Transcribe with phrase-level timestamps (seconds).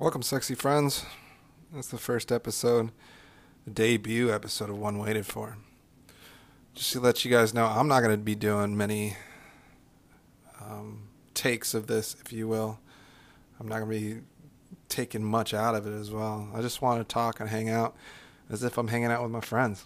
[0.00, 1.04] Welcome, sexy friends.
[1.74, 2.92] That's the first episode,
[3.64, 5.56] the debut episode of One Waited For.
[6.72, 9.16] Just to let you guys know, I'm not going to be doing many
[10.60, 12.78] um, takes of this, if you will.
[13.58, 14.20] I'm not going to be
[14.88, 16.48] taking much out of it as well.
[16.54, 17.96] I just want to talk and hang out
[18.48, 19.84] as if I'm hanging out with my friends.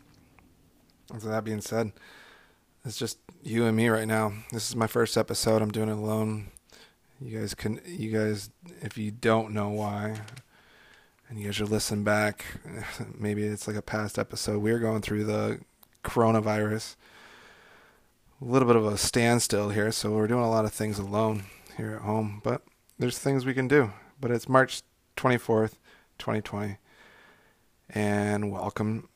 [1.19, 1.91] So that being said,
[2.85, 4.35] it's just you and me right now.
[4.53, 5.63] This is my first episode.
[5.63, 6.49] I'm doing it alone.
[7.25, 8.51] You guys can, you guys,
[8.81, 10.17] if you don't know why,
[11.29, 12.45] and you guys should listen back,
[13.17, 14.61] maybe it's like a past episode.
[14.61, 15.61] We're going through the
[16.03, 16.97] coronavirus.
[18.41, 21.45] A little bit of a standstill here, so we're doing a lot of things alone
[21.77, 22.63] here at home, but
[22.99, 23.93] there's things we can do.
[24.21, 24.83] But it's March
[25.17, 25.75] 24th,
[26.19, 26.79] 2020,
[27.91, 29.09] and welcome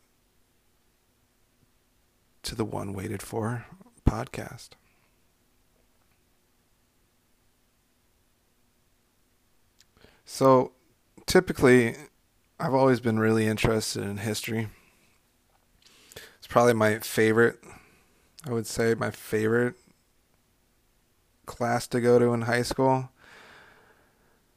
[2.45, 3.67] to the One Waited For
[4.07, 4.71] podcast.
[10.29, 10.73] So,
[11.27, 11.95] typically,
[12.59, 14.69] I've always been really interested in history.
[16.39, 17.61] It's probably my favorite,
[18.45, 19.77] I would say, my favorite
[21.47, 22.93] class to go to in high school.
[22.93, 23.09] I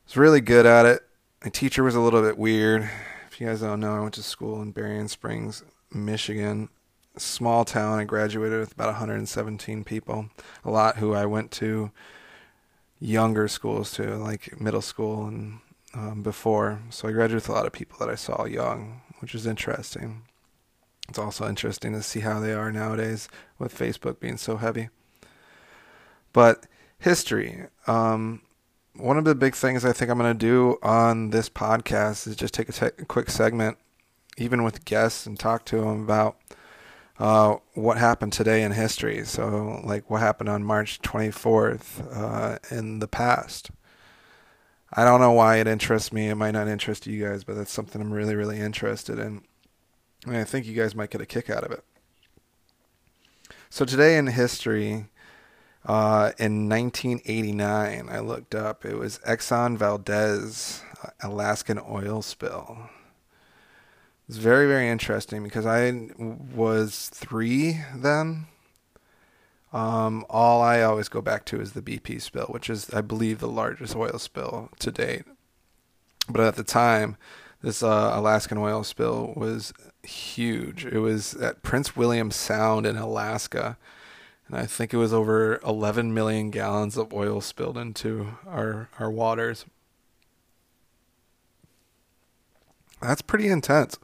[0.08, 1.04] was really good at it.
[1.44, 2.90] My teacher was a little bit weird.
[3.30, 5.64] If you guys don't know, I went to school in Berrien Springs,
[5.94, 6.70] Michigan.
[7.16, 8.00] Small town.
[8.00, 10.30] I graduated with about 117 people.
[10.66, 11.92] A lot who I went to
[13.00, 15.60] younger schools too, like middle school and
[15.94, 16.82] um, before.
[16.90, 20.24] So I graduated with a lot of people that I saw young, which is interesting.
[21.08, 24.90] It's also interesting to see how they are nowadays with Facebook being so heavy.
[26.34, 26.66] But
[27.00, 27.66] history.
[27.88, 28.42] Um,
[28.96, 32.36] one of the big things I think I'm going to do on this podcast is
[32.36, 33.78] just take a, te- a quick segment,
[34.38, 36.38] even with guests, and talk to them about
[37.20, 39.26] uh, what happened today in history.
[39.26, 43.72] So, like what happened on March 24th uh, in the past.
[44.94, 46.30] I don't know why it interests me.
[46.30, 49.44] It might not interest you guys, but that's something I'm really, really interested in.
[50.26, 51.84] And I think you guys might get a kick out of it.
[53.70, 55.08] So, today in history,
[55.86, 60.84] uh, in 1989, I looked up, it was Exxon Valdez
[61.22, 62.90] Alaskan oil spill.
[64.30, 68.46] It's very, very interesting because I was three then.
[69.74, 73.40] Um, all I always go back to is the BP spill, which is, I believe,
[73.40, 75.24] the largest oil spill to date.
[76.30, 77.18] But at the time,
[77.64, 79.74] this uh, Alaskan oil spill was
[80.04, 80.86] huge.
[80.86, 83.80] It was at Prince William Sound in Alaska.
[84.48, 89.10] And I think it was over 11 million gallons of oil spilled into our, our
[89.10, 89.66] waters.
[93.02, 93.98] That's pretty intense.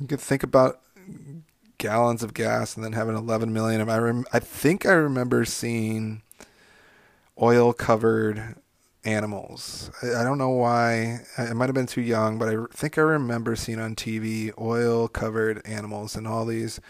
[0.00, 0.80] You could think about
[1.78, 3.88] gallons of gas and then having 11 million of.
[3.88, 6.22] I rem, I think I remember seeing
[7.40, 8.56] oil covered
[9.04, 9.90] animals.
[10.02, 11.20] I, I don't know why.
[11.36, 15.08] I, might have been too young, but I think I remember seeing on TV oil
[15.08, 16.80] covered animals and all these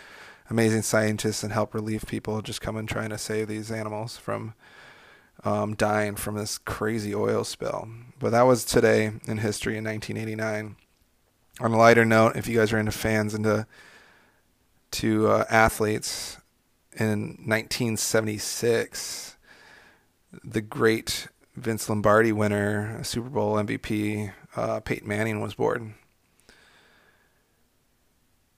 [0.49, 4.55] amazing scientists and help relief people just coming trying to save these animals from
[5.45, 7.89] um, dying from this crazy oil spill.
[8.19, 10.77] But that was today in history in 1989
[11.59, 13.67] on a lighter note, if you guys are into fans into
[14.93, 16.39] to uh, athletes,
[16.93, 19.37] in 1976,
[20.45, 25.95] the great Vince Lombardi winner, Super Bowl MVP, uh, Peyton Manning was born.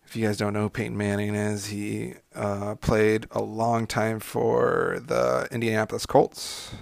[0.06, 4.20] If you guys don't know who Peyton Manning is, he uh, played a long time
[4.20, 6.74] for the Indianapolis Colts.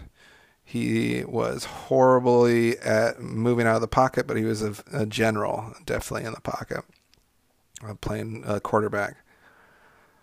[0.71, 5.75] He was horribly at moving out of the pocket, but he was a, a general,
[5.85, 6.85] definitely in the pocket,
[7.85, 9.17] uh, playing a quarterback.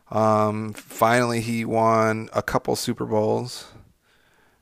[0.10, 3.66] Um, finally, he won a couple Super Bowls.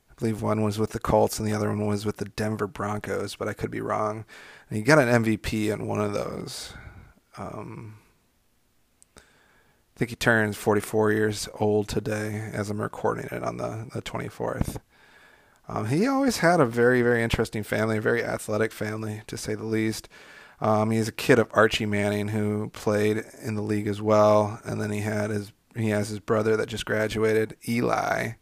[0.09, 2.65] I believe one was with the Colts and the other one was with the Denver
[2.65, 4.25] Broncos, but I could be wrong.
[4.71, 6.73] And he got an MVP in one of those.
[7.37, 7.97] Um,
[9.15, 9.21] I
[9.97, 14.77] think he turns 44 years old today as I'm recording it on the, the 24th.
[15.67, 19.55] Um, he always had a very, very interesting family, a very athletic family, to say
[19.55, 20.07] the least.
[20.61, 24.79] Um, he's a kid of Archie Manning, who played in the league as well, and
[24.79, 28.33] then he had his he has his brother that just graduated, Eli.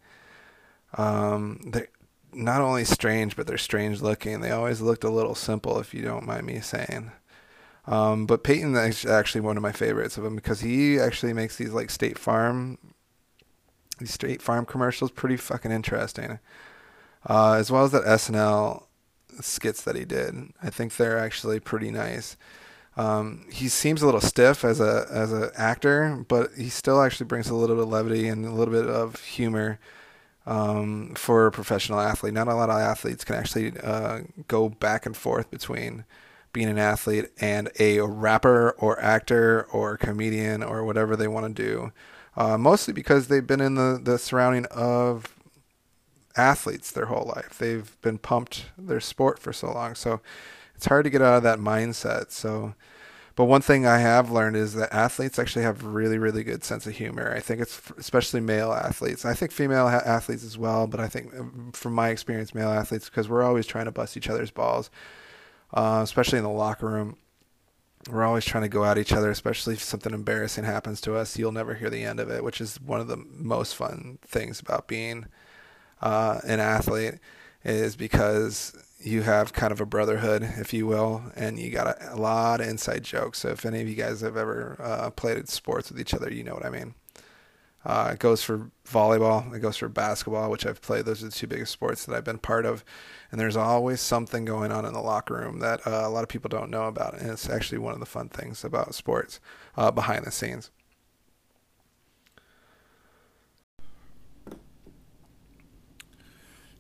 [0.96, 1.88] Um, they're
[2.32, 4.42] not only strange, but they're strange looking.
[4.42, 7.12] They always looked a little simple, if you don't mind me saying.
[7.88, 11.58] Um, but Peyton is actually one of my favorites of him because he actually makes
[11.58, 12.78] these like State Farm,
[13.98, 16.38] these State Farm commercials pretty fucking interesting
[17.28, 18.84] uh, as well as that SNL
[19.42, 20.36] skits that he did.
[20.62, 22.38] I think they're actually pretty nice.
[22.96, 27.26] Um, he seems a little stiff as a as an actor, but he still actually
[27.26, 29.80] brings a little bit of levity and a little bit of humor
[30.46, 32.34] um, for a professional athlete.
[32.34, 36.06] Not a lot of athletes can actually uh, go back and forth between
[36.52, 41.64] being an athlete and a rapper or actor or comedian or whatever they want to
[41.64, 41.92] do.
[42.36, 45.36] Uh, mostly because they've been in the, the surrounding of
[46.36, 47.58] athletes their whole life.
[47.58, 49.96] They've been pumped their sport for so long.
[49.96, 50.22] So
[50.76, 52.32] it's hard to get out of that mindset.
[52.32, 52.74] So
[53.36, 56.86] but one thing I have learned is that athletes actually have really, really good sense
[56.86, 57.34] of humor.
[57.36, 59.26] I think it's especially male athletes.
[59.26, 62.70] I think female ha- athletes as well, but I think um, from my experience, male
[62.70, 64.92] athletes because we're always trying to bust each other's balls,
[65.74, 67.18] uh, especially in the locker room.
[68.08, 71.38] We're always trying to go at each other, especially if something embarrassing happens to us.
[71.38, 74.60] You'll never hear the end of it, which is one of the most fun things
[74.60, 75.26] about being
[76.04, 77.16] uh, an athlete,
[77.64, 82.16] is because you have kind of a brotherhood, if you will, and you got a,
[82.16, 83.40] a lot of inside jokes.
[83.40, 86.44] So if any of you guys have ever uh, played sports with each other, you
[86.44, 86.94] know what I mean.
[87.86, 89.54] Uh, it goes for volleyball.
[89.54, 91.06] It goes for basketball, which I've played.
[91.06, 92.86] Those are the two biggest sports that I've been part of.
[93.30, 96.30] And there's always something going on in the locker room that uh, a lot of
[96.30, 97.20] people don't know about.
[97.20, 99.42] And it's actually one of the fun things about sports
[99.76, 100.72] uh, behind the scenes.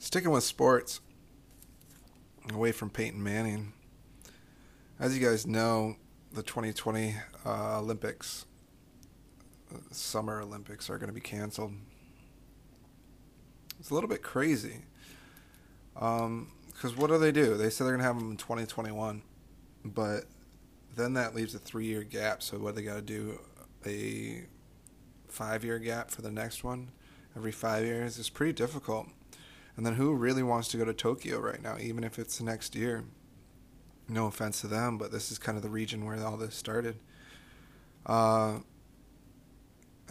[0.03, 0.99] Sticking with sports,
[2.53, 3.71] away from Peyton Manning.
[4.99, 5.95] As you guys know,
[6.33, 7.15] the 2020
[7.45, 8.45] uh, Olympics,
[9.73, 11.71] uh, Summer Olympics, are going to be canceled.
[13.79, 14.81] It's a little bit crazy.
[15.93, 16.51] Because um,
[16.97, 17.55] what do they do?
[17.55, 19.21] They say they're going to have them in 2021,
[19.85, 20.25] but
[20.97, 22.43] then that leaves a three year gap.
[22.43, 23.39] So, what they got to do?
[23.85, 24.43] A
[25.29, 26.91] five year gap for the next one
[27.37, 29.07] every five years is pretty difficult.
[29.75, 32.75] And then who really wants to go to Tokyo right now, even if it's next
[32.75, 33.05] year?
[34.07, 36.99] No offense to them, but this is kind of the region where all this started.
[38.05, 38.59] Uh,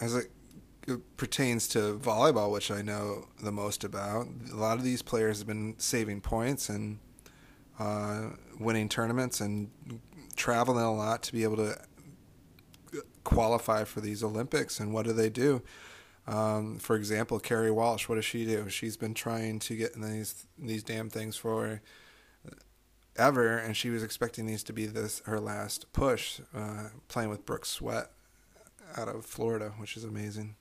[0.01, 0.31] as it,
[0.87, 5.37] it pertains to volleyball, which I know the most about, a lot of these players
[5.37, 6.99] have been saving points and
[7.79, 9.69] uh, winning tournaments and
[10.35, 11.75] traveling a lot to be able to
[13.23, 14.79] qualify for these Olympics.
[14.79, 15.61] And what do they do?
[16.25, 18.69] Um, for example, Kerri Walsh, what does she do?
[18.69, 21.81] She's been trying to get these these damn things for
[23.15, 27.45] ever, and she was expecting these to be this her last push, uh, playing with
[27.45, 28.11] Brooke Sweat
[28.97, 30.55] out of Florida, which is amazing.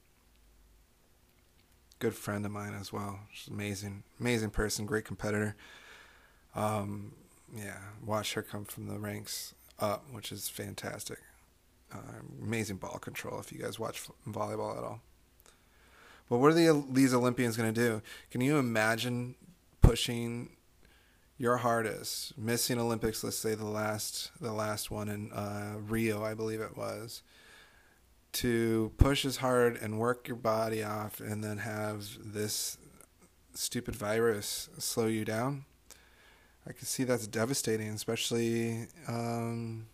[1.99, 3.21] Good friend of mine as well.
[3.33, 5.55] She's amazing, amazing person, great competitor.
[6.55, 7.13] Um,
[7.55, 11.19] yeah, watch her come from the ranks up, which is fantastic.
[11.93, 13.39] Uh, amazing ball control.
[13.39, 15.01] If you guys watch volleyball at all.
[16.29, 18.03] But what are the, these Olympians going to do?
[18.31, 19.35] Can you imagine
[19.81, 20.51] pushing
[21.37, 23.23] your hardest, missing Olympics?
[23.23, 27.23] Let's say the last the last one in uh, Rio, I believe it was,
[28.33, 32.79] to push as hard and work your body off, and then have this
[33.55, 35.65] stupid virus slow you down.
[36.67, 39.87] I can see that's devastating, especially um,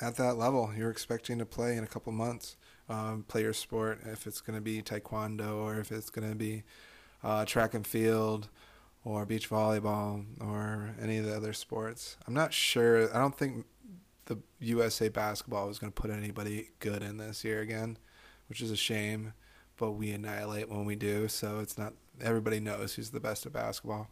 [0.00, 0.72] at that level.
[0.76, 2.56] You're expecting to play in a couple months
[2.90, 6.36] um, play your sport, if it's going to be taekwondo or if it's going to
[6.36, 6.64] be
[7.22, 8.48] uh, track and field
[9.04, 12.16] or beach volleyball or any of the other sports.
[12.26, 13.14] I'm not sure.
[13.14, 13.64] I don't think
[14.26, 17.96] the USA basketball is going to put anybody good in this year again,
[18.48, 19.32] which is a shame.
[19.76, 23.54] But we annihilate when we do, so it's not everybody knows who's the best at
[23.54, 24.08] basketball.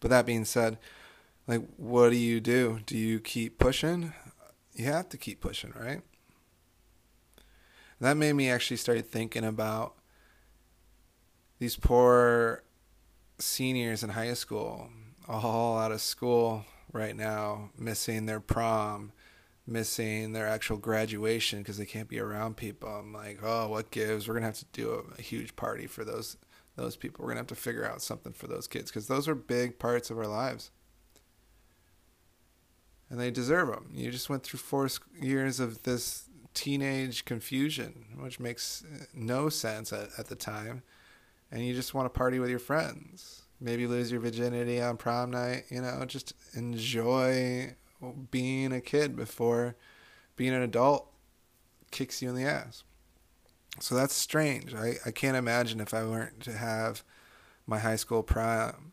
[0.00, 0.78] But that being said,
[1.46, 2.80] like, what do you do?
[2.84, 4.12] Do you keep pushing?
[4.74, 6.02] You have to keep pushing, right?
[8.00, 9.94] That made me actually start thinking about
[11.58, 12.62] these poor
[13.38, 14.88] seniors in high school,
[15.28, 19.12] all out of school right now, missing their prom,
[19.66, 22.88] missing their actual graduation because they can't be around people.
[22.88, 24.28] I'm like, oh, what gives?
[24.28, 26.36] We're gonna have to do a, a huge party for those
[26.76, 27.22] those people.
[27.22, 30.10] We're gonna have to figure out something for those kids because those are big parts
[30.10, 30.70] of our lives,
[33.08, 33.90] and they deserve them.
[33.92, 34.88] You just went through four
[35.20, 38.82] years of this teenage confusion, which makes
[39.14, 40.82] no sense at, at the time.
[41.52, 43.42] And you just want to party with your friends.
[43.60, 47.74] Maybe lose your virginity on prom night, you know, just enjoy
[48.30, 49.76] being a kid before
[50.34, 51.10] being an adult
[51.90, 52.84] kicks you in the ass.
[53.80, 54.74] So that's strange.
[54.74, 57.02] I, I can't imagine if I weren't to have
[57.66, 58.92] my high school prom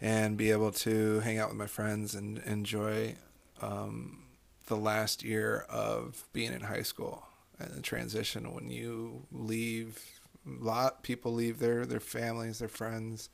[0.00, 3.16] and be able to hang out with my friends and enjoy
[3.60, 4.24] um,
[4.70, 7.26] the last year of being in high school
[7.58, 9.98] and the transition when you leave
[10.46, 13.28] a lot people leave their their families their friends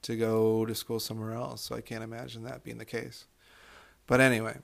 [0.00, 1.62] to go to school somewhere else.
[1.62, 3.26] So i can't imagine that being the case.
[4.06, 4.56] But anyway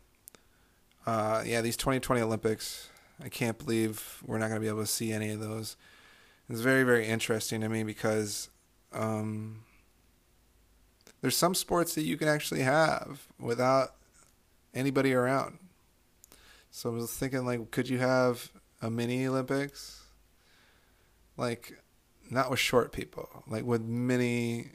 [1.04, 2.88] uh, yeah these 2020 olympics
[3.23, 5.76] i can't believe we're not going to be able to see any of those.
[6.49, 8.50] It's very, very interesting to me because
[8.92, 9.64] um,
[11.21, 13.94] there's some sports that you can actually have without
[14.75, 15.59] anybody around.
[16.76, 18.50] So I was thinking, like, could you have
[18.82, 20.02] a mini Olympics?
[21.36, 21.78] Like,
[22.28, 24.72] not with short people, like with mini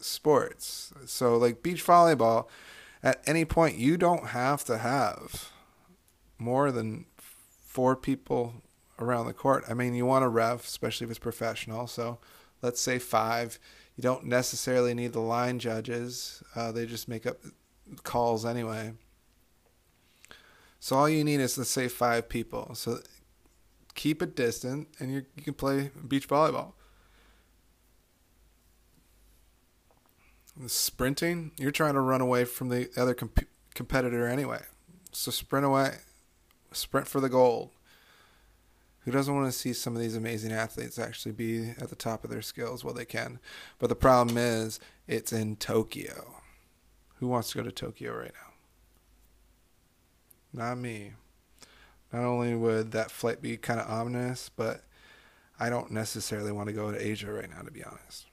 [0.00, 0.92] sports.
[1.06, 2.48] So, like beach volleyball,
[3.04, 5.52] at any point, you don't have to have
[6.38, 8.54] more than four people
[8.98, 9.62] around the court.
[9.68, 11.86] I mean, you want a ref, especially if it's professional.
[11.86, 12.18] So,
[12.62, 13.60] let's say five.
[13.94, 17.36] You don't necessarily need the line judges, uh, they just make up
[18.02, 18.94] calls anyway.
[20.84, 22.74] So, all you need is, let's say, five people.
[22.74, 22.98] So,
[23.94, 26.72] keep it distant and you, you can play beach volleyball.
[30.66, 34.60] sprinting, you're trying to run away from the other comp- competitor anyway.
[35.12, 35.98] So sprint away,
[36.72, 37.70] sprint for the gold.
[39.04, 42.24] Who doesn't want to see some of these amazing athletes actually be at the top
[42.24, 43.38] of their skills while they can?
[43.78, 46.34] But the problem is, it's in Tokyo.
[47.16, 48.51] Who wants to go to Tokyo right now?
[50.52, 51.12] Not me.
[52.12, 54.84] Not only would that flight be kind of ominous, but
[55.58, 58.26] I don't necessarily want to go to Asia right now, to be honest.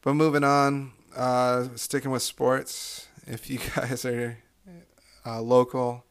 [0.00, 3.08] But moving on, uh, sticking with sports.
[3.26, 4.38] If you guys are
[5.26, 6.06] uh, local,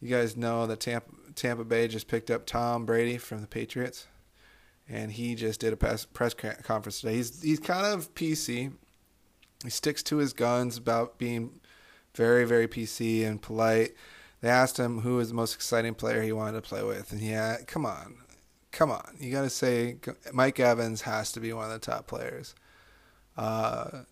[0.00, 4.06] you guys know that Tampa, Tampa Bay just picked up Tom Brady from the Patriots,
[4.88, 7.14] and he just did a press, press conference today.
[7.14, 8.72] He's he's kind of PC.
[9.64, 11.60] He sticks to his guns about being
[12.16, 13.94] very very PC and polite.
[14.40, 17.20] They asked him who was the most exciting player he wanted to play with, and
[17.20, 18.16] he had, come on,
[18.70, 19.96] come on, you got to say
[20.32, 22.54] Mike Evans has to be one of the top players.
[23.36, 24.02] Uh,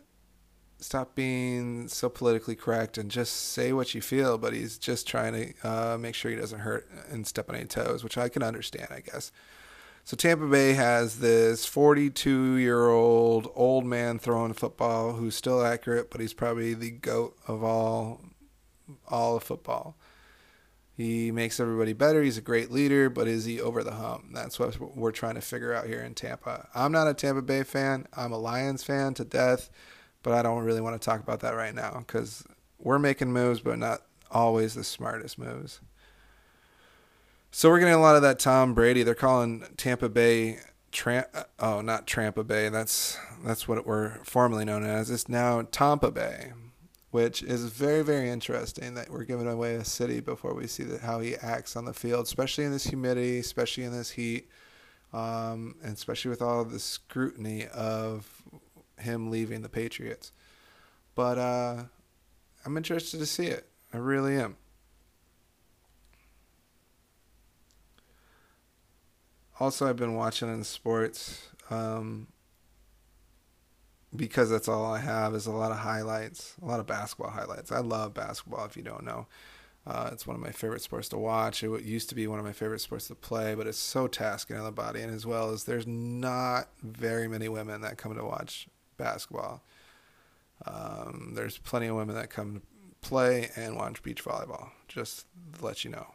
[0.79, 4.39] stop being so politically correct and just say what you feel.
[4.39, 7.67] But he's just trying to uh, make sure he doesn't hurt and step on any
[7.67, 9.33] toes, which I can understand, I guess.
[10.07, 16.11] So Tampa Bay has this 42 year old old man throwing football who's still accurate,
[16.11, 18.21] but he's probably the goat of all
[19.09, 19.97] all of football.
[20.95, 22.23] He makes everybody better.
[22.23, 24.27] He's a great leader, but is he over the hump?
[24.33, 26.69] That's what we're trying to figure out here in Tampa.
[26.75, 28.07] I'm not a Tampa Bay fan.
[28.15, 29.71] I'm a Lions fan to death,
[30.23, 32.45] but I don't really want to talk about that right now because
[32.79, 35.81] we're making moves, but not always the smartest moves.
[37.57, 39.05] So we're getting a lot of that Tom Brady.
[39.05, 40.59] They're calling Tampa Bay
[40.91, 41.29] Tramp.
[41.61, 42.69] Oh, not Tampa Bay.
[42.69, 45.09] That's that's what we're formerly known as.
[45.09, 46.53] It's now Tampa Bay
[47.13, 50.99] which is very, very interesting that we're giving away a city before we see the,
[50.99, 54.49] how he acts on the field, especially in this humidity, especially in this heat,
[55.13, 58.43] um, and especially with all the scrutiny of
[58.99, 60.33] him leaving the Patriots.
[61.15, 61.85] But uh,
[62.67, 63.69] I'm interested to see it.
[63.93, 64.57] I really am.
[69.61, 71.49] Also, I've been watching in sports.
[71.71, 72.29] Um,
[74.15, 77.73] because that's all I have is a lot of highlights, a lot of basketball highlights.
[77.73, 78.65] I love basketball.
[78.65, 79.27] If you don't know,
[79.87, 81.63] uh, it's one of my favorite sports to watch.
[81.63, 84.57] It used to be one of my favorite sports to play, but it's so tasking
[84.57, 88.25] on the body, and as well as there's not very many women that come to
[88.25, 89.63] watch basketball.
[90.67, 94.71] Um, there's plenty of women that come to play and watch beach volleyball.
[94.87, 95.27] Just
[95.59, 96.07] to let you know.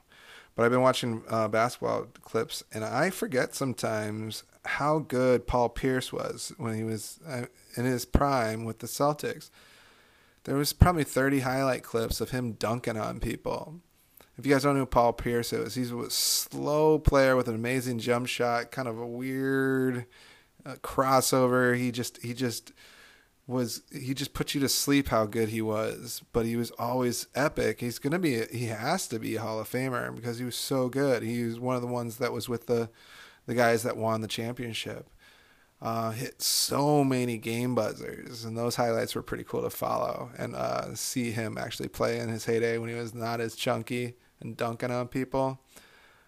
[0.56, 6.12] But I've been watching uh, basketball clips, and I forget sometimes how good Paul Pierce
[6.12, 9.50] was when he was uh, in his prime with the Celtics.
[10.44, 13.76] There was probably 30 highlight clips of him dunking on people.
[14.38, 17.56] If you guys don't know who Paul Pierce is, he's a slow player with an
[17.56, 20.06] amazing jump shot, kind of a weird
[20.66, 21.78] uh, crossover.
[21.78, 22.72] He just he just
[23.50, 27.26] was he just put you to sleep how good he was, but he was always
[27.34, 27.80] epic.
[27.80, 30.88] He's gonna be he has to be a Hall of Famer because he was so
[30.88, 31.24] good.
[31.24, 32.92] He was one of the ones that was with the
[33.48, 35.10] the guys that won the championship.
[35.82, 40.56] Uh, hit so many game buzzers, and those highlights were pretty cool to follow and
[40.56, 44.58] uh, see him actually play in his heyday when he was not as chunky and
[44.58, 45.60] dunking on people.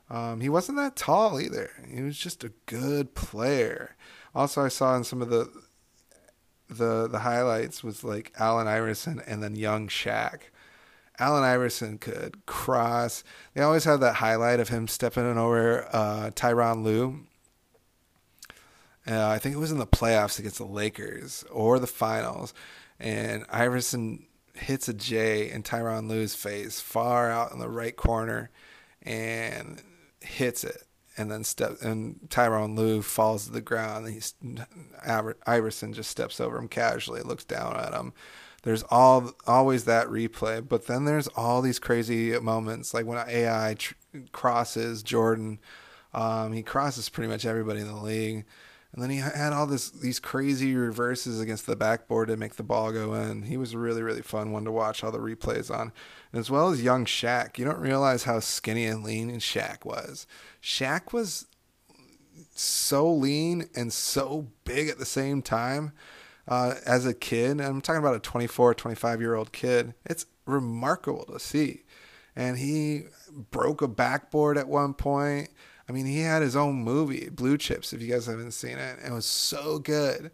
[0.10, 1.70] Um, he wasn't that tall either.
[1.88, 3.96] He was just a good player.
[4.34, 5.52] Also, I saw in some of the
[6.78, 10.42] the the highlights was like Allen Iverson and then young Shaq.
[11.20, 13.24] Allen Iverson could cross.
[13.54, 17.22] They always have that highlight of him stepping over uh, Tyronn Lue.
[19.08, 22.54] Uh, I think it was in the playoffs against the Lakers or the finals,
[23.00, 28.52] and Iverson hits a J in Tyronn Lue's face, far out in the right corner,
[29.02, 29.82] and
[30.22, 30.84] hits it
[31.18, 34.08] and then step and Tyronn Lue falls to the ground.
[34.08, 34.34] He's
[35.46, 38.14] Iverson just steps over him casually, looks down at him.
[38.64, 43.76] There's all always that replay, but then there's all these crazy moments, like when AI
[43.78, 43.96] tr-
[44.32, 45.60] crosses Jordan
[46.14, 48.46] Um, he crosses pretty much everybody in the league.
[48.94, 52.64] And then he had all this these crazy reverses against the backboard to make the
[52.64, 53.44] ball go in.
[53.44, 55.94] He was a really really fun one to watch all the replays on,
[56.34, 57.58] as well as young Shaq.
[57.58, 60.28] You don't realize how skinny and lean Shaq was.
[60.62, 61.48] Shaq was
[62.54, 65.94] so lean and so big at the same time.
[66.48, 69.94] Uh, as a kid, I'm talking about a 24, 25 year old kid.
[70.06, 71.84] It's remarkable to see.
[72.36, 73.04] And he
[73.52, 75.50] broke a backboard at one point.
[75.88, 79.00] I mean, he had his own movie, Blue Chips, if you guys haven't seen it.
[79.06, 80.32] It was so good.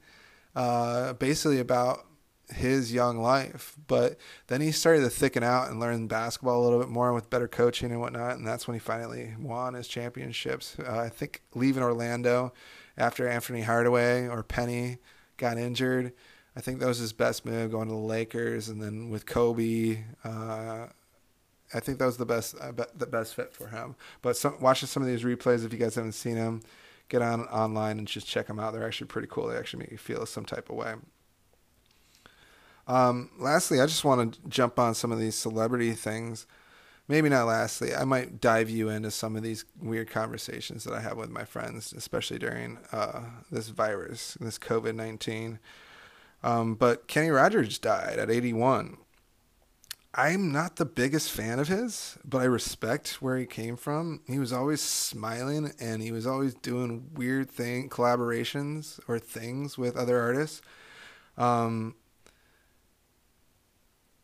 [0.55, 2.07] Uh, basically about
[2.49, 3.75] his young life.
[3.87, 7.29] But then he started to thicken out and learn basketball a little bit more with
[7.29, 8.37] better coaching and whatnot.
[8.37, 10.77] And that's when he finally won his championships.
[10.79, 12.53] Uh, I think leaving Orlando
[12.97, 14.97] after Anthony Hardaway or Penny
[15.37, 16.13] got injured.
[16.55, 18.69] I think that was his best move going to the Lakers.
[18.69, 20.87] And then with Kobe, uh,
[21.73, 22.55] I think that was the best
[22.95, 23.95] the best fit for him.
[24.21, 26.61] But some, watching some of these replays, if you guys haven't seen them,
[27.09, 28.73] get on online and just check them out.
[28.73, 29.47] They're actually pretty cool.
[29.47, 30.95] They actually make you feel some type of way.
[32.87, 36.47] Um, lastly, I just want to jump on some of these celebrity things.
[37.09, 40.99] Maybe not lastly, I might dive you into some of these weird conversations that I
[40.99, 45.59] have with my friends, especially during uh, this virus, this COVID 19.
[46.43, 48.97] Um, but Kenny Rogers died at 81.
[50.19, 54.21] I'm not the biggest fan of his, but I respect where he came from.
[54.25, 59.95] He was always smiling and he was always doing weird thing collaborations or things with
[59.95, 60.63] other artists.
[61.37, 61.93] Um,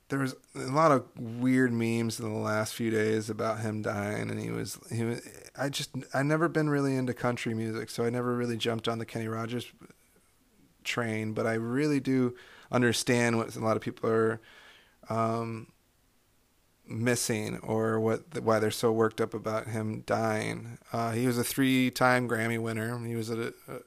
[0.09, 4.29] there was a lot of weird memes in the last few days about him dying,
[4.29, 5.21] and he was he was.
[5.57, 8.99] I just I never been really into country music, so I never really jumped on
[8.99, 9.71] the Kenny Rogers
[10.83, 11.33] train.
[11.33, 12.35] But I really do
[12.71, 14.39] understand what a lot of people are
[15.09, 15.67] um,
[16.87, 20.77] missing or what why they're so worked up about him dying.
[20.91, 22.97] Uh, he was a three-time Grammy winner.
[23.05, 23.79] He was a, a,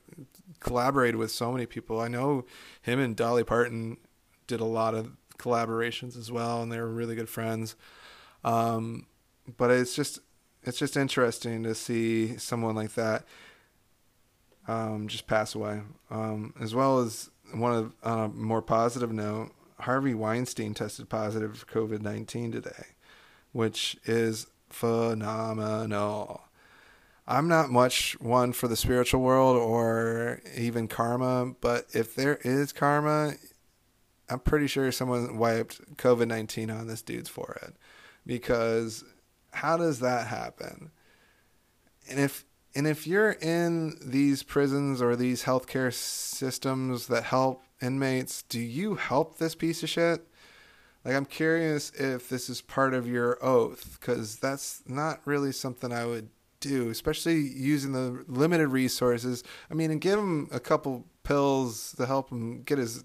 [0.61, 2.01] collaborated with so many people.
[2.01, 2.45] I know
[2.83, 3.99] him and Dolly Parton
[4.47, 7.77] did a lot of collaborations as well, and they were really good friends.
[8.45, 9.07] Um,
[9.57, 10.21] but it's just
[10.63, 13.25] it's just interesting to see someone like that
[14.69, 19.53] um, just pass away, um, as well as one of on a more positive note.
[19.81, 22.87] Harvey Weinstein tested positive for COVID 19 today,
[23.57, 26.43] which is phenomenal.
[27.27, 32.75] I'm not much one for the spiritual world or even karma, but if there is
[32.75, 33.33] karma,
[34.29, 37.73] I'm pretty sure someone wiped COVID 19 on this dude's forehead.
[38.27, 39.05] Because
[39.53, 40.91] how does that happen?
[42.11, 48.43] And if and if you're in these prisons or these healthcare systems that help inmates,
[48.43, 50.29] do you help this piece of shit?
[51.07, 55.93] Like, I'm curious if this is part of your oath, because that's not really something
[55.93, 59.45] I would do, especially using the limited resources.
[59.71, 63.05] I mean, and give him a couple pills to help him get his,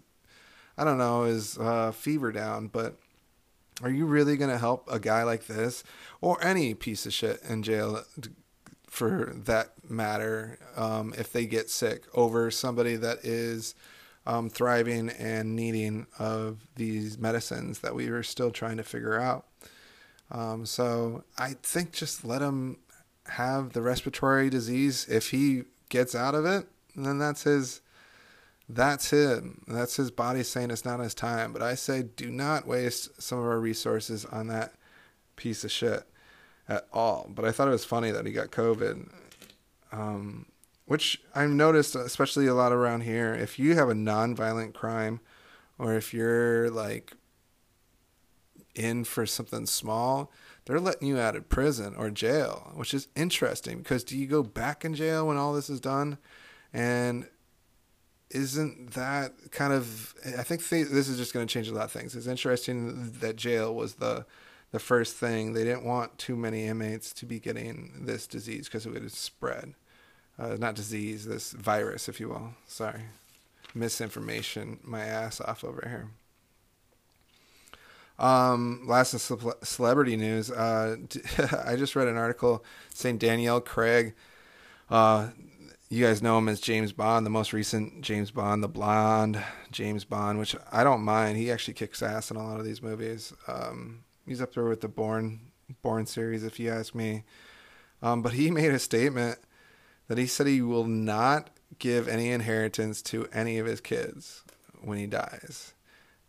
[0.79, 2.97] I don't know, his uh, fever down, but
[3.83, 5.83] are you really going to help a guy like this
[6.21, 8.03] or any piece of shit in jail
[8.87, 13.75] for that matter um, if they get sick over somebody that is
[14.25, 19.45] um, thriving and needing of these medicines that we are still trying to figure out.
[20.31, 22.77] Um, so I think just let him
[23.27, 25.07] have the respiratory disease.
[25.09, 27.81] If he gets out of it, then that's his.
[28.69, 29.63] That's him.
[29.67, 31.51] That's his body saying it's not his time.
[31.51, 34.73] But I say do not waste some of our resources on that
[35.35, 36.03] piece of shit
[36.69, 37.29] at all.
[37.29, 39.09] But I thought it was funny that he got COVID,
[39.91, 40.45] um,
[40.91, 43.33] which I've noticed, especially a lot around here.
[43.33, 45.21] If you have a non-violent crime,
[45.79, 47.13] or if you're like
[48.75, 50.33] in for something small,
[50.65, 54.43] they're letting you out of prison or jail, which is interesting because do you go
[54.43, 56.17] back in jail when all this is done?
[56.73, 57.25] And
[58.29, 61.85] isn't that kind of I think th- this is just going to change a lot
[61.85, 62.17] of things.
[62.17, 64.25] It's interesting that jail was the
[64.71, 65.53] the first thing.
[65.53, 69.73] They didn't want too many inmates to be getting this disease because it would spread.
[70.41, 72.55] Uh, not disease, this virus, if you will.
[72.65, 73.01] Sorry.
[73.75, 76.09] Misinformation, my ass off over here.
[78.17, 80.49] Um, last of celebrity news.
[80.49, 80.97] Uh,
[81.65, 84.15] I just read an article saying Daniel Craig.
[84.89, 85.29] Uh,
[85.89, 90.05] you guys know him as James Bond, the most recent James Bond, the blonde James
[90.05, 91.37] Bond, which I don't mind.
[91.37, 93.31] He actually kicks ass in a lot of these movies.
[93.47, 95.51] Um, he's up there with the Bourne
[95.83, 97.25] Bourne series, if you ask me.
[98.01, 99.37] Um, but he made a statement
[100.11, 104.43] that he said he will not give any inheritance to any of his kids
[104.81, 105.73] when he dies.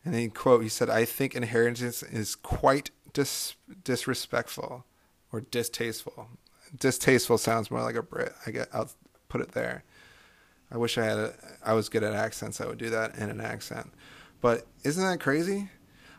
[0.04, 4.86] And he quote, he said, "I think inheritance is quite dis- disrespectful
[5.32, 6.28] or distasteful."
[6.78, 8.32] distasteful sounds more like a Brit.
[8.46, 8.68] I get.
[8.72, 8.90] I'll
[9.28, 9.82] put it there.
[10.70, 11.34] I wish I had a.
[11.64, 12.60] I was good at accents.
[12.60, 13.92] I would do that in an accent.
[14.40, 15.70] But isn't that crazy?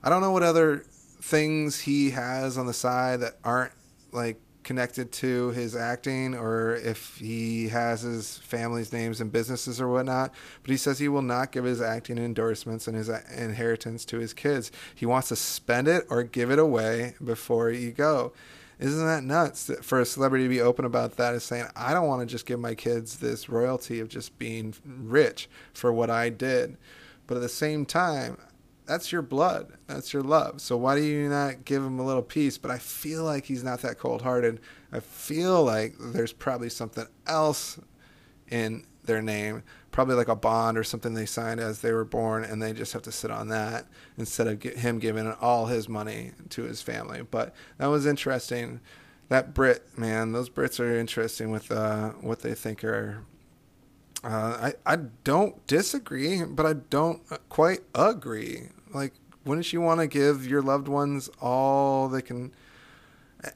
[0.03, 0.79] I don't know what other
[1.21, 3.71] things he has on the side that aren't
[4.11, 9.87] like connected to his acting or if he has his family's names and businesses or
[9.87, 10.33] whatnot.
[10.61, 14.33] But he says he will not give his acting endorsements and his inheritance to his
[14.33, 14.71] kids.
[14.95, 18.33] He wants to spend it or give it away before you go.
[18.79, 21.35] Isn't that nuts for a celebrity to be open about that?
[21.35, 24.73] Is saying, I don't want to just give my kids this royalty of just being
[24.85, 26.77] rich for what I did.
[27.27, 28.37] But at the same time,
[28.85, 29.73] that's your blood.
[29.87, 30.61] That's your love.
[30.61, 32.57] So why do you not give him a little piece?
[32.57, 34.59] But I feel like he's not that cold hearted.
[34.91, 37.79] I feel like there's probably something else
[38.49, 42.43] in their name, probably like a bond or something they signed as they were born,
[42.43, 43.85] and they just have to sit on that
[44.17, 47.21] instead of him giving all his money to his family.
[47.21, 48.79] But that was interesting.
[49.29, 53.23] That Brit man, those Brits are interesting with uh, what they think are
[54.23, 58.69] uh, I I don't disagree, but I don't quite agree.
[58.93, 59.13] Like,
[59.45, 62.53] wouldn't you want to give your loved ones all they can?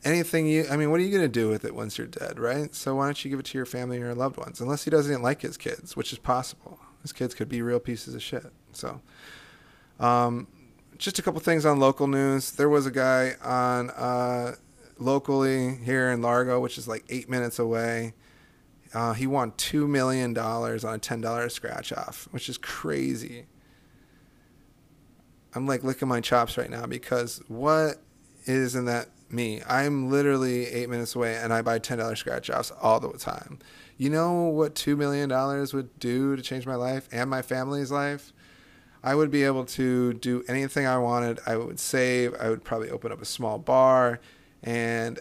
[0.03, 2.39] Anything you, I mean, what are you going to do with it once you're dead,
[2.39, 2.75] right?
[2.75, 4.59] So why don't you give it to your family or your loved ones?
[4.59, 6.77] Unless he doesn't like his kids, which is possible.
[7.01, 8.47] His kids could be real pieces of shit.
[8.73, 8.99] So,
[9.97, 10.47] um,
[10.97, 12.51] just a couple things on local news.
[12.51, 14.55] There was a guy on uh,
[14.99, 18.13] locally here in Largo, which is like eight minutes away.
[18.93, 23.45] Uh, he won two million dollars on a ten dollar scratch off, which is crazy.
[25.53, 27.97] I'm like licking my chops right now because what
[28.45, 29.61] isn't that me?
[29.67, 33.59] I'm literally eight minutes away and I buy ten dollar scratch offs all the time.
[33.97, 37.91] You know what two million dollars would do to change my life and my family's
[37.91, 38.31] life?
[39.03, 41.39] I would be able to do anything I wanted.
[41.45, 42.35] I would save.
[42.39, 44.19] I would probably open up a small bar
[44.63, 45.19] and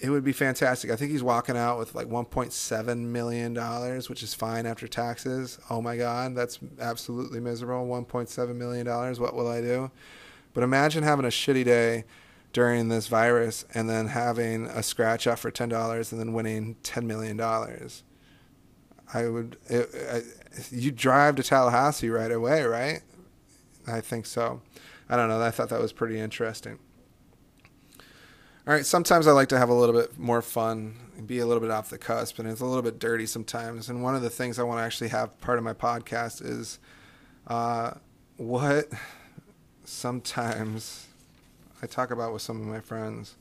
[0.00, 0.90] it would be fantastic.
[0.90, 5.58] I think he's walking out with like 1.7 million dollars, which is fine after taxes.
[5.68, 7.86] Oh my god, that's absolutely miserable.
[7.86, 9.20] 1.7 million dollars.
[9.20, 9.90] What will I do?
[10.54, 12.04] But imagine having a shitty day
[12.52, 16.76] during this virus and then having a scratch off for ten dollars and then winning
[16.82, 18.02] 10 million dollars.
[19.12, 19.56] I would.
[19.68, 20.22] It, I,
[20.70, 23.02] you drive to Tallahassee right away, right?
[23.86, 24.62] I think so.
[25.08, 25.40] I don't know.
[25.40, 26.78] I thought that was pretty interesting.
[28.70, 31.44] All right, sometimes I like to have a little bit more fun and be a
[31.46, 33.88] little bit off the cusp, and it's a little bit dirty sometimes.
[33.88, 36.78] And one of the things I want to actually have part of my podcast is
[37.48, 37.94] uh,
[38.36, 38.88] what
[39.82, 41.08] sometimes
[41.82, 43.34] I talk about with some of my friends,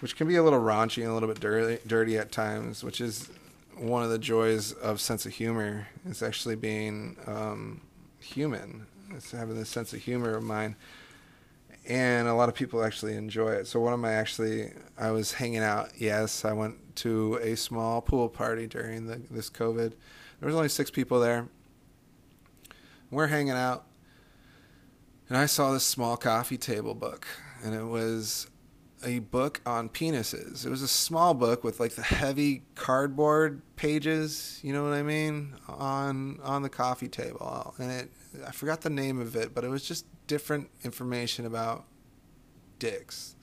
[0.00, 3.00] which can be a little raunchy and a little bit dirty, dirty at times, which
[3.00, 3.30] is
[3.76, 5.86] one of the joys of sense of humor.
[6.04, 7.80] Is actually being um,
[8.18, 8.88] human.
[9.12, 10.74] It's having this sense of humor of mine
[11.86, 13.66] and a lot of people actually enjoy it.
[13.66, 14.72] So what am I actually?
[14.96, 15.90] I was hanging out.
[15.96, 19.92] Yes, I went to a small pool party during the, this COVID.
[20.40, 21.48] There was only six people there.
[23.10, 23.84] We're hanging out,
[25.28, 27.26] and I saw this small coffee table book,
[27.62, 28.48] and it was
[29.04, 30.64] a book on penises.
[30.64, 35.02] It was a small book with like the heavy cardboard pages, you know what I
[35.02, 37.74] mean, on on the coffee table.
[37.78, 38.10] And it
[38.46, 41.84] I forgot the name of it, but it was just different information about
[42.78, 43.36] dicks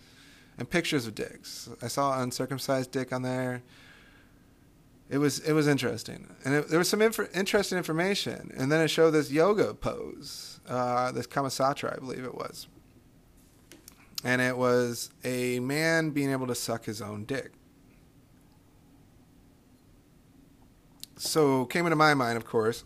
[0.58, 1.70] and pictures of dicks.
[1.82, 3.64] I saw uncircumcised dick on there.
[5.10, 8.52] It was it was interesting, and it, there was some inf- interesting information.
[8.56, 12.68] And then it showed this yoga pose, uh, this Kamasutra, I believe it was,
[14.24, 17.52] and it was a man being able to suck his own dick.
[21.18, 22.84] So came into my mind, of course,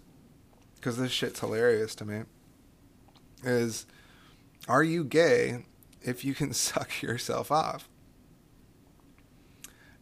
[0.86, 2.22] because this shit's hilarious to me
[3.44, 3.88] is
[4.68, 5.66] are you gay
[6.04, 7.90] if you can suck yourself off?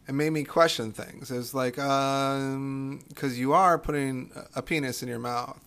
[0.06, 1.30] It made me question things.
[1.30, 5.58] It's like, um, because you are putting a penis in your mouth,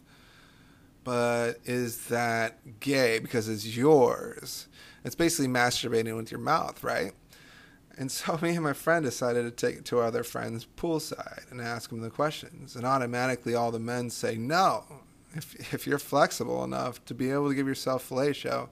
[1.03, 4.67] but is that gay because it's yours?
[5.03, 7.13] It's basically masturbating with your mouth, right?
[7.97, 11.49] And so me and my friend decided to take it to our other friends poolside
[11.49, 12.75] and ask them the questions.
[12.75, 15.01] And automatically all the men say no
[15.33, 18.69] if if you're flexible enough to be able to give yourself fellatio,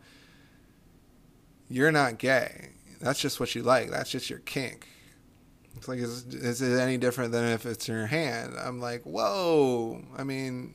[1.70, 2.70] you're not gay.
[3.02, 3.92] That's just what you like.
[3.92, 4.88] That's just your kink.
[5.76, 8.56] It's like, is, is it any different than if it's in your hand?
[8.58, 10.02] I'm like, whoa.
[10.18, 10.74] I mean,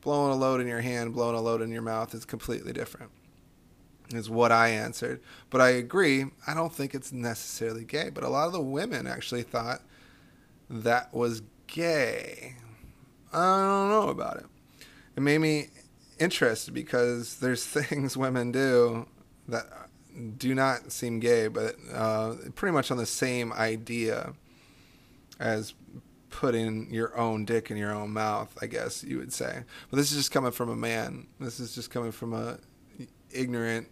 [0.00, 3.12] blowing a load in your hand, blowing a load in your mouth is completely different.
[4.12, 5.22] Is what I answered.
[5.48, 6.26] But I agree.
[6.46, 8.10] I don't think it's necessarily gay.
[8.12, 9.80] But a lot of the women actually thought
[10.68, 12.56] that was gay.
[13.32, 14.46] I don't know about it
[15.16, 15.68] it made me
[16.18, 19.06] interested because there's things women do
[19.48, 19.66] that
[20.36, 24.34] do not seem gay, but uh, pretty much on the same idea
[25.40, 25.74] as
[26.30, 29.64] putting your own dick in your own mouth, I guess you would say.
[29.90, 31.28] But this is just coming from a man.
[31.40, 32.58] This is just coming from a
[33.30, 33.88] ignorant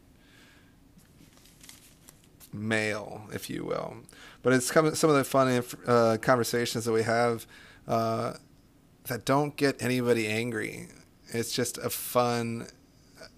[2.52, 3.96] male, if you will.
[4.42, 7.46] But it's coming some of the fun uh, conversations that we have
[7.86, 8.34] uh,
[9.04, 10.88] that don't get anybody angry.
[11.32, 12.66] It's just a fun,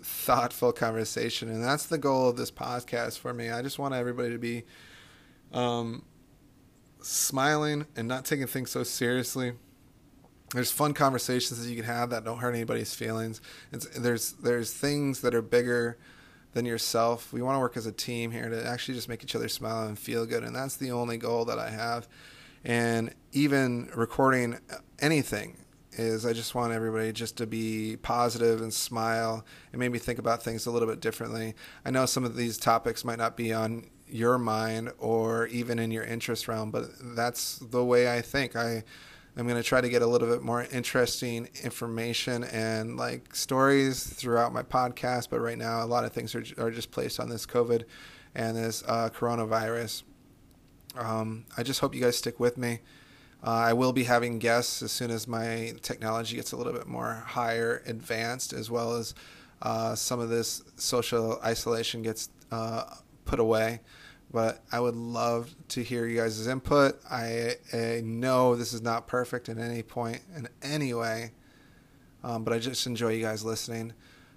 [0.03, 3.51] thoughtful conversation, and that's the goal of this podcast for me.
[3.51, 4.65] I just want everybody to be
[5.53, 6.05] um,
[7.03, 9.53] smiling and not taking things so seriously.
[10.55, 13.41] There's fun conversations that you can have that don't hurt anybody's feelings.
[13.73, 15.99] It's, there's there's things that are bigger
[16.53, 17.33] than yourself.
[17.33, 19.87] We want to work as a team here to actually just make each other smile
[19.87, 22.09] and feel good, and that's the only goal that I have.
[22.65, 24.59] And even recording
[24.99, 25.57] anything
[25.95, 30.43] is I just want everybody just to be positive and smile and me think about
[30.43, 31.55] things a little bit differently.
[31.85, 35.91] I know some of these topics might not be on your mind or even in
[35.91, 38.57] your interest realm, but that's the way I think.
[38.57, 38.85] I
[39.37, 44.05] I'm going to try to get a little bit more interesting information and like stories
[44.05, 45.31] throughout my podcast.
[45.31, 47.85] But right now, a lot of things are, are just placed on this COVID
[48.35, 50.03] and this uh, coronavirus.
[50.97, 52.81] Um, I just hope you guys stick with me.
[53.45, 56.87] Uh, I will be having guests as soon as my technology gets a little bit
[56.87, 59.15] more higher advanced, as well as
[59.63, 62.85] uh, some of this social isolation gets uh,
[63.25, 63.81] put away
[64.33, 66.99] but I would love to hear you guys' input.
[67.09, 71.33] I, I, know this is not perfect at any point in any way,
[72.25, 73.93] um, but I just enjoy you guys listening.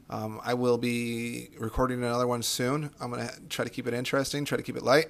[0.10, 2.92] Um, I will be recording another one soon.
[3.00, 5.08] I'm going to try to keep it interesting, try to keep it light.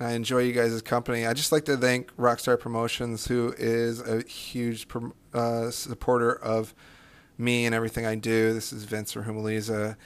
[0.00, 1.26] I enjoy you guys' company.
[1.26, 4.86] I just like to thank Rockstar Promotions, who is a huge
[5.34, 6.74] uh, supporter of
[7.36, 8.52] me and everything I do.
[8.52, 9.96] This is Vince or Humaliza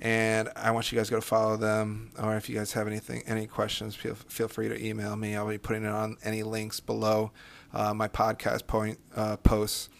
[0.00, 2.10] and I want you guys to go follow them.
[2.20, 5.36] Or if you guys have anything, any questions, feel feel free to email me.
[5.36, 7.32] I'll be putting it on any links below
[7.72, 9.90] uh, my podcast point uh, posts.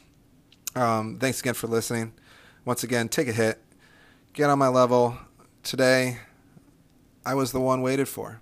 [0.74, 2.14] Um, thanks again for listening.
[2.64, 3.60] Once again, take a hit,
[4.32, 5.18] get on my level.
[5.62, 6.18] Today,
[7.26, 8.40] I was the one waited for.